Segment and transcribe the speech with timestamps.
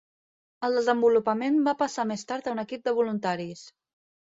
[0.67, 3.65] El desenvolupament va passar més tard a un equip de voluntaris.